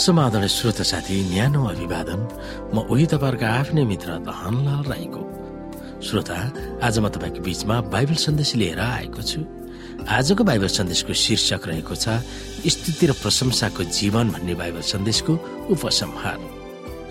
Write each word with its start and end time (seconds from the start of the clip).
समाधान 0.00 0.46
श्रोता 0.48 0.82
साथी 0.82 1.16
न्यानो 1.28 1.60
अभिवादन। 1.60 2.20
म 2.72 2.88
उही 2.88 3.04
तपाईँहरूको 3.12 3.44
आफ्नै 3.44 3.84
मित्र 3.84 4.10
धनलाल 4.24 4.84
राईको। 4.88 5.22
श्रोता 6.00 6.36
आज 6.80 6.98
म 7.04 7.08
तपाईँको 7.12 7.40
बीचमा 7.44 7.76
बाइबल 7.92 8.16
सन्देश 8.16 8.50
लिएर 8.56 8.80
आएको 8.80 9.20
छु। 9.20 9.40
आजको 10.08 10.40
बाइबल 10.40 10.70
सन्देशको 10.72 11.12
शीर्षक 11.12 11.62
रहेको 11.68 11.94
छ 11.94 12.16
स्थिति 12.64 13.06
र 13.06 13.12
प्रशंसाको 13.20 13.82
जीवन 13.92 14.26
भन्ने 14.32 14.54
बाइबल 14.56 14.80
सन्देशको 14.88 15.32
उपसंहार। 15.68 16.38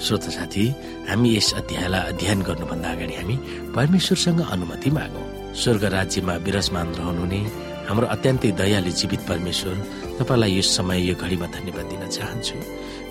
श्रोता 0.01 0.29
साथी 0.33 0.65
हामी 1.09 1.29
यस 1.37 1.53
अध्यायलाई 1.61 2.03
अध्ययन 2.09 2.41
गर्नुभन्दा 2.41 2.89
अगाडि 2.89 3.15
हामी 3.21 3.35
परमेश्वरसँग 3.77 4.39
अनुमति 4.49 4.89
मागौँ। 4.89 5.53
स्वर्ग 5.53 5.83
राज्यमा 5.93 6.33
विराजमान 6.41 6.87
रहनुहुने 6.97 7.41
हाम्रो 7.89 8.07
अत्यन्तै 8.13 8.51
दयालु 8.53 8.91
जीवित 8.93 9.21
परमेश्वर 9.25 9.75
तपाईँलाई 10.21 10.51
यो 10.53 10.61
समय 10.61 10.99
यो 11.09 11.13
घडीमा 11.17 11.47
धन्यवाद 11.57 11.85
दिन 11.89 12.03
चाहन्छु। 12.05 12.55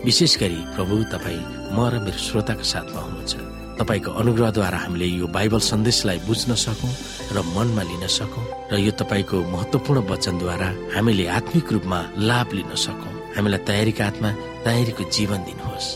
विशेष 0.06 0.32
गरी 0.38 0.59
प्रभु 0.78 0.95
तपाईँ 1.10 1.74
म 1.74 1.78
र 1.91 1.98
मेरो 2.06 2.14
श्रोताको 2.14 2.62
साथमा 2.62 3.00
हुनुहुन्छ। 3.02 3.34
तपाईँको 3.83 4.10
अनुग्रहद्वारा 4.22 4.78
हामीले 4.78 5.06
यो 5.19 5.27
बाइबल 5.34 5.60
सन्देशलाई 5.70 6.19
बुझ्न 6.30 6.55
सकौँ 6.55 6.95
र 7.34 7.36
मनमा 7.59 7.83
लिन 7.91 8.06
सकौँ 8.06 8.70
र 8.70 8.78
यो 8.78 8.92
तपाईँको 8.95 9.36
महत्वपूर्ण 9.50 9.98
वचनद्वारा 10.06 10.69
हामीले 10.95 11.27
आत्मिक 11.27 11.66
रूपमा 11.74 11.98
लाभ 12.30 12.48
लिन 12.55 12.70
सकौँ। 12.86 13.34
हामीलाई 13.34 13.66
तयारीका 13.66 14.05
हातमा 14.06 14.30
तयारीको 14.62 15.02
जीवन 15.10 15.41
दिनुहोस्। 15.42 15.88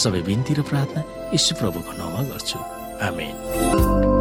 सबै 0.00 0.20
बिन्ती 0.24 0.52
र 0.56 0.60
प्रार्थना 0.64 1.00
यीशु 1.36 1.52
प्रभुको 1.60 1.92
नाउँमा 2.00 2.20
गर्छु। 2.32 2.58
आमेन। 3.04 4.13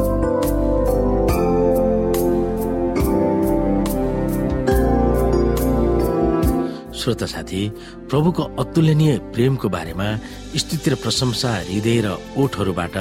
श्रोता 7.03 7.25
साथी 7.25 7.61
प्रभुको 8.09 8.43
अतुलनीय 8.63 9.17
प्रेमको 9.35 9.67
बारेमा 9.69 10.07
स्तुति 10.55 10.89
र 10.91 10.95
प्रशंसा 11.03 11.51
हृदय 11.69 11.99
र 12.05 12.07
ओठहरूबाट 12.39 12.95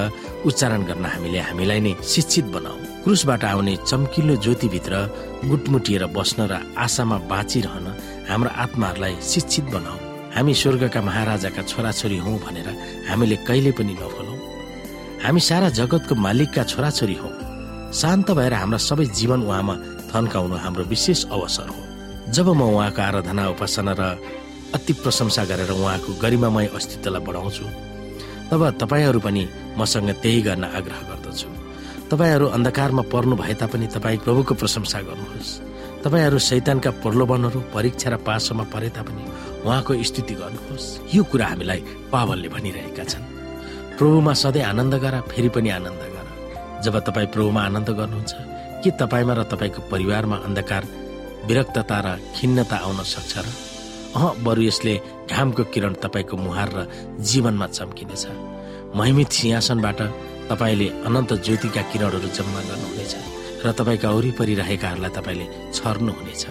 उच्चारण 0.46 0.82
गर्न 0.90 1.04
हामीले 1.06 1.40
हामीलाई 1.48 1.80
नै 1.80 1.92
शिक्षित 2.02 2.46
बनाऊ। 2.54 2.76
क्रुसबाट 3.04 3.44
आउने 3.44 3.74
चम्किलो 3.86 4.34
ज्योतिभित्र 4.42 4.94
गुटमुटिएर 5.50 6.06
बस्न 6.16 6.40
र 6.50 6.58
आशामा 6.78 7.18
बाँचिरहन 7.30 7.86
हाम्रो 8.30 8.50
आत्माहरूलाई 8.64 9.14
शिक्षित 9.22 9.64
बनाऊ। 9.74 9.98
हामी 10.34 10.54
स्वर्गका 10.54 11.00
महाराजाका 11.02 11.62
छोराछोरी 11.62 12.18
हौ 12.24 12.32
भनेर 12.42 12.68
हामीले 13.08 13.36
कहिले 13.46 13.70
पनि 13.78 13.94
नभनौँ। 14.02 14.38
हामी 15.24 15.40
सारा 15.40 15.68
जगतको 15.78 16.14
मालिकका 16.26 16.62
छोराछोरी 16.64 17.16
हौ। 17.22 17.30
शान्त 17.92 18.30
भएर 18.30 18.54
हाम्रा 18.54 18.78
सबै 18.88 19.06
जीवन 19.18 19.40
उहाँमा 19.46 19.74
थन्काउनु 20.10 20.56
हाम्रो 20.64 20.84
विशेष 20.90 21.24
अवसर 21.30 21.68
हो। 21.68 21.80
जब 22.32 22.48
म 22.48 22.62
उहाँको 22.64 23.00
आराधना 23.02 23.42
उपासना 23.52 23.92
र 23.92 24.02
अति 24.72 24.92
प्रशंसा 25.04 25.44
गरेर 25.44 25.70
उहाँको 25.70 26.10
गरिमामय 26.16 26.66
अस्तित्वलाई 26.72 27.20
बढाउँछु 27.28 27.64
तब 28.48 28.62
तपाईँहरू 28.80 29.20
पनि 29.20 29.42
मसँग 29.76 30.10
त्यही 30.22 30.40
गर्न 30.40 30.64
आग्रह 30.64 31.00
गर्दछु। 31.08 31.48
तपाईँहरू 32.08 32.46
अन्धकारमा 32.56 33.02
पर्नु 33.12 33.36
भए 33.36 33.54
तापनि 33.60 33.86
तपाईँ 33.92 34.24
प्रभुको 34.24 34.54
प्रशंसा 34.56 35.00
गर्नुहोस्। 35.08 35.50
तपाईँहरू 36.04 36.38
शैतानका 36.40 36.90
प्रलोभनहरू 37.04 37.60
परीक्षा 37.68 38.08
र 38.10 38.16
पासोमा 38.24 38.64
परे 38.72 38.88
तापनि 38.96 39.24
उहाँको 39.68 39.92
स्थिति 40.00 40.34
गर्नुहोस्। 40.34 41.12
यो 41.12 41.22
कुरा 41.28 41.46
हामीलाई 41.46 41.80
पावलले 42.12 42.48
भनिरहेका 42.48 43.04
छन्। 43.04 43.28
प्रभुमा 44.00 44.32
सधैँ 44.32 44.64
आनन्द 44.72 44.94
गर 45.04 45.14
फेरि 45.28 45.48
पनि 45.52 45.68
आनन्द 45.68 46.02
गर। 46.12 46.26
जब 46.80 46.94
तपाईँ 47.06 47.28
प्रभुमा 47.28 47.60
आनन्द 47.60 47.88
गर्नुहुन्छ 47.92 48.32
के 48.80 48.90
तपाईँमा 48.96 49.32
र 49.36 49.42
तपाईँको 49.52 49.80
परिवारमा 49.92 50.36
अन्धकार 50.48 50.82
विरक्तता 51.46 51.98
र 52.04 52.08
खिन्नता 52.36 52.76
आउन 52.86 53.00
सक्छ 53.14 53.34
र 53.44 53.46
अह 54.16 54.24
बरु 54.44 54.62
यसले 54.62 54.94
घामको 55.32 55.62
किरण 55.72 55.94
तपाईँको 56.04 56.36
मुहार 56.36 56.70
र 56.76 56.78
जीवनमा 57.28 57.66
चम्किनेछ। 57.66 58.24
महिमित 58.98 59.30
सिंहासनबाट 59.32 60.00
तपाईँले 60.50 60.88
अनन्त 61.08 61.32
ज्योतिका 61.46 61.82
किरणहरू 61.90 62.28
जम्मा 62.36 62.60
गर्नुहुनेछ 62.68 63.14
र 63.64 63.72
तपाईँका 63.78 64.08
वरिपरि 64.12 64.54
रहेकाहरूलाई 64.60 65.12
तपाईँले 65.16 65.46
छर्नुहुनेछ। 65.72 66.44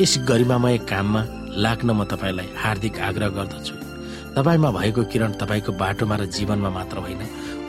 यस 0.00 0.12
गरिमामय 0.28 0.76
काममा 0.90 1.22
लाग्न 1.64 1.88
म 1.90 2.04
तपाईँलाई 2.12 2.48
हार्दिक 2.56 2.94
आग्रह 3.08 3.28
गर्दछु। 3.36 3.75
तपाईँमा 4.36 4.70
भएको 4.70 5.02
किरण 5.08 5.32
तपाईँको 5.40 5.72
बाटोमा 5.80 6.16
र 6.20 6.24
जीवनमा 6.28 6.70
मात्र 6.70 6.96
होइन। 7.00 7.22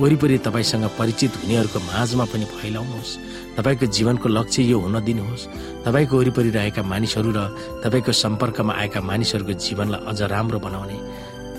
वरिपरि 0.03 0.38
तपाईँसँग 0.44 0.85
परिचित 1.00 1.33
हुनेहरूको 1.39 1.79
माझमा 1.79 2.25
पनि 2.28 2.45
फैलाउनुहोस् 2.45 3.11
तपाईँको 3.55 3.85
जीवनको 3.88 4.28
लक्ष्य 4.28 4.63
यो 4.67 4.77
हुन 4.83 5.00
दिनुहोस्। 5.00 5.47
तपाईँको 5.88 6.13
वरिपरि 6.19 6.50
रहेका 6.51 6.83
मानिसहरू 6.83 7.31
र 7.31 7.39
तपाईँको 7.83 8.11
सम्पर्कमा 8.11 8.73
आएका 8.83 9.00
मानिसहरूको 9.00 9.53
जीवनलाई 9.56 10.01
अझ 10.11 10.19
राम्रो 10.27 10.59
बनाउने 10.59 10.97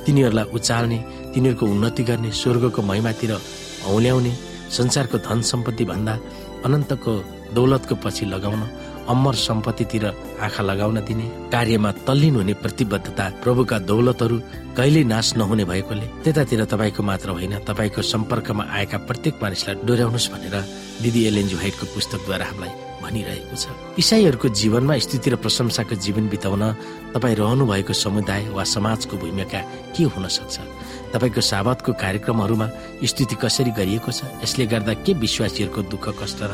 तिनीहरूलाई 0.04 0.46
उचाल्ने 0.52 0.98
तिनीहरूको 1.32 1.64
उन्नति 1.66 2.02
गर्ने 2.04 2.30
स्वर्गको 2.30 2.80
महिमातिर 2.82 3.32
औल्याउने 3.88 4.32
संसारको 4.76 5.16
धन 5.24 5.40
सम्पत्ति 5.40 5.84
भन्दा 5.88 6.14
अनन्तको 6.68 7.12
दौलतको 7.56 7.94
पछि 8.04 8.24
लगाउन 8.28 8.60
अमर 9.08 9.34
सम्पत्तितिर 9.34 10.04
आँखा 10.40 10.62
लगाउन 10.62 11.00
दिने 11.08 11.26
कार्यमा 11.52 11.90
तल्लीन 12.06 12.34
हुने 12.36 12.54
प्रतिबद्धता 12.62 13.24
प्रभुका 13.42 13.78
दौलतहरू 13.88 14.36
कहिल्यै 14.76 15.04
नाश 15.04 15.36
नहुने 15.36 15.64
भएकोले 15.64 16.06
त्यतातिर 16.24 16.64
तपाईँको 16.72 17.02
मात्र 17.02 17.28
होइन 17.36 17.54
तपाईँको 17.68 18.02
सम्पर्कमा 18.02 18.64
आएका 18.68 18.98
प्रत्येक 19.08 19.34
मानिसलाई 19.42 19.74
डोर्याउनुहोस् 19.86 20.30
भनेर 20.32 20.56
दिदी 21.02 21.20
एलेन्जु 21.30 21.56
हाइटको 21.56 21.84
पुस्तकद्वारा 21.94 22.46
हामीलाई 22.50 22.72
भनिरहेको 22.98 23.56
छ। 23.56 23.64
इसाईहरूको 23.98 24.48
जीवनमा 24.60 24.98
स्थिति 24.98 25.30
र 25.30 25.36
प्रशंसाको 25.40 25.94
जीवन 26.04 26.28
बिताउन 26.28 26.62
तपाईँ 27.14 27.36
रहनु 27.40 27.64
भएको 27.64 27.92
समुदाय 27.94 28.48
वा 28.52 28.64
समाजको 28.64 29.16
भूमिका 29.16 29.60
के 29.96 30.04
हुन 30.04 30.26
सक्छ? 30.28 30.56
तपाईँको 31.14 31.40
साबतको 31.40 31.92
कार्यक्रमहरूमा 31.94 32.66
स्थिति 33.00 33.34
कसरी 33.40 33.70
गरिएको 33.72 34.10
छ? 34.12 34.20
यसले 34.44 34.66
गर्दा 34.66 34.92
के 35.06 35.12
विश्वासीहरूको 35.14 35.82
दुःख 35.88 36.06
कष्ट 36.20 36.40
र 36.44 36.52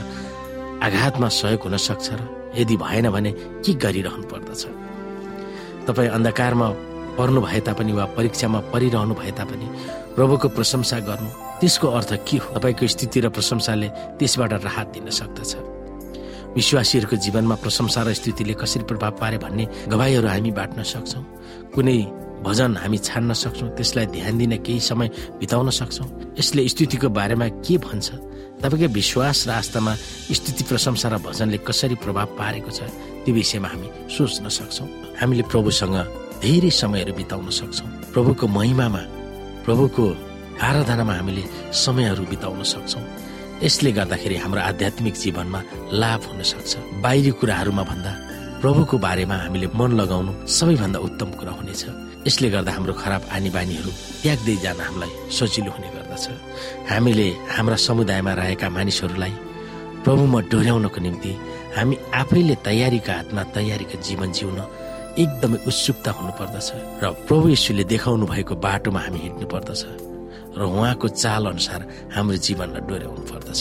आघातमा 0.85 1.29
सहयोग 1.29 1.63
हुन 1.65 1.77
सक्छ 1.81 2.09
र 2.13 2.44
यदि 2.59 2.77
भएन 2.77 3.11
भने 3.11 3.31
के 3.65 3.73
गरिरहनु 3.75 4.27
पर्दछ? 4.29 4.63
तपाईँ 5.87 6.09
अन्धकारमा 6.09 6.69
पर्नु 7.19 7.41
भए 7.41 7.61
तापनि 7.61 7.93
वा 7.93 8.05
परीक्षामा 8.17 8.61
परिरहनु 8.73 9.15
भए 9.15 9.31
तापनि 9.39 9.67
प्रभुको 10.15 10.49
प्रशंसा 10.49 10.99
गर्नु 11.09 11.31
त्यसको 11.61 11.87
अर्थ 11.89 12.13
के 12.27 12.37
हो? 12.37 12.49
तपाईँको 12.55 12.87
स्थिति 12.87 13.21
र 13.21 13.29
प्रशंसाले 13.29 13.89
त्यसबाट 14.19 14.53
राहत 14.65 14.87
दिन 14.95 15.11
सक्दछ। 15.11 15.53
विश्वासीहरूको 16.55 17.17
जीवनमा 17.17 17.55
प्रशंसा 17.63 18.03
र 18.03 18.13
स्थितिले 18.15 18.55
कसरी 18.55 18.85
प्रभाव 18.87 19.13
पारे 19.19 19.39
भन्ने 19.39 19.65
गवाईहरू 19.91 20.29
हामी 20.29 20.51
बाँट्न 20.51 20.83
सक्छौँ। 20.83 21.25
कुनै 21.75 21.99
भजन 22.47 22.77
हामी 22.77 22.99
छान्न 22.99 23.33
सक्छौँ 23.33 23.69
त्यसलाई 23.75 24.07
ध्यान 24.07 24.39
दिन 24.39 24.57
केही 24.63 24.81
समय 24.81 25.09
बिताउन 25.41 25.71
सक्छौँ। 25.71 26.09
यसले 26.39 26.69
स्थितिको 26.69 27.09
बारेमा 27.09 27.49
के 27.67 27.79
भन्छ? 27.79 28.09
तपाईँको 28.65 28.89
विश्वास 28.97 29.45
र 29.45 29.51
आस्थामा 29.61 29.93
स्थिति 30.33 30.65
प्रशंसा 30.65 31.09
र 31.13 31.15
भजनले 31.21 31.59
कसरी 31.69 32.01
प्रभाव 32.01 32.27
पारेको 32.41 32.71
छ 32.73 32.89
त्यो 33.29 33.35
विषयमा 33.37 33.69
हामी 33.69 33.89
सोच्न 34.09 34.49
सक्छौँ। 34.49 34.89
हामीले 35.21 35.45
प्रभुसँग 35.53 35.97
धेरै 36.41 36.71
समयहरू 36.73 37.13
बिताउन 37.13 37.49
सक्छौँ। 37.61 37.89
प्रभुको 38.17 38.47
महिमामा 38.49 39.03
प्रभुको 39.69 40.05
आराधनामा 40.65 41.13
हामीले 41.13 41.45
समयहरू 41.77 42.25
बिताउन 42.33 42.63
सक्छौँ। 42.65 43.05
यसले 43.63 43.91
गर्दाखेरि 43.93 44.37
हाम्रो 44.41 44.61
आध्यात्मिक 44.61 45.15
जीवनमा 45.15 45.61
लाभ 45.93 46.21
हुन 46.25 46.41
सक्छ। 46.43 46.73
बाहिरी 47.05 47.31
कुराहरूमा 47.37 47.83
भन्दा 47.85 48.13
प्रभुको 48.65 48.97
बारेमा 48.97 49.37
हामीले 49.37 49.69
मन 49.77 49.93
लगाउनु 50.01 50.33
सबैभन्दा 50.49 50.99
उत्तम 51.07 51.31
कुरा 51.37 51.53
हुनेछ। 51.53 51.83
यसले 52.25 52.49
गर्दा 52.49 52.73
हाम्रो 52.73 52.93
खराब 52.97 53.23
आनी 53.37 53.51
बानीहरू 53.53 53.91
त्याग्दै 54.25 54.57
जान 54.65 54.81
हामीलाई 54.81 55.13
सजिलो 55.37 55.71
हुने 55.77 55.89
गर्दछ। 55.93 56.25
हामीले 56.89 57.27
हाम्रा 57.55 57.77
समुदायमा 57.87 58.33
रहेका 58.41 58.69
मानिसहरूलाई 58.77 59.35
प्रभुमा 60.05 60.41
डोर्याउनको 60.53 61.01
निम्ति 61.07 61.33
हामी 61.77 61.97
आफैले 62.21 62.57
तयारीका 62.65 63.13
हातमा 63.19 63.43
तयारीको 63.53 63.97
जीवन 64.01 64.33
जिउन 64.33 64.59
एकदमै 65.21 65.59
उत्सुकता 65.69 66.11
हुनुपर्दछ 66.19 66.69
र 67.05 67.13
प्रभु 67.29 67.47
यीशुले 67.53 67.85
देखाउनु 67.93 68.25
भएको 68.33 68.55
बाटोमा 68.65 69.01
हामी 69.05 69.19
हिँड्नु 69.27 69.47
पर्दछ 69.53 69.83
र 70.57 70.61
उहाँको 70.73 71.07
चाल 71.21 71.53
अनुसार 71.53 71.81
हाम्रो 72.17 72.37
जीवनलाई 72.49 72.83
डोर्याउनु 72.89 73.23
पर्दछ। 73.29 73.61